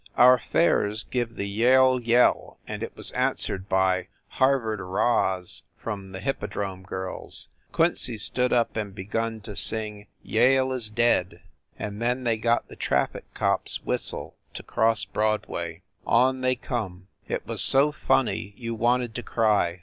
Our 0.17 0.39
fares 0.39 1.03
give 1.03 1.35
the 1.35 1.47
Yale 1.47 1.99
yell 2.01 2.57
and 2.65 2.81
it 2.81 2.97
was 2.97 3.11
answered 3.11 3.69
by 3.69 4.07
Harvard 4.29 4.79
"Rahs!" 4.79 5.61
from 5.83 6.11
the 6.11 6.19
Hippodrome 6.19 6.81
girls 6.81 7.49
Quincy 7.71 8.17
stood 8.17 8.51
up 8.51 8.75
and 8.75 8.95
begun 8.95 9.41
to 9.41 9.55
sing 9.55 10.07
"Yale 10.23 10.71
is 10.71 10.89
Dead!" 10.89 11.43
and 11.77 12.01
then 12.01 12.23
they 12.23 12.37
got 12.37 12.67
the 12.67 12.75
traffic 12.75 13.31
cop 13.35 13.67
s 13.67 13.83
whistle 13.83 14.35
to 14.55 14.63
cross 14.63 15.05
Broadway. 15.05 15.83
On 16.07 16.41
they 16.41 16.55
come. 16.55 17.07
It 17.27 17.45
was 17.45 17.61
so 17.61 17.91
funny 17.91 18.55
you 18.57 18.73
wanted 18.73 19.13
to 19.13 19.21
cry. 19.21 19.79